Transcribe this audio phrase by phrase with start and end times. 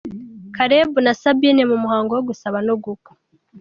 [0.55, 3.11] Caleb na Sabine mu muhango wo gusaba no gukwa.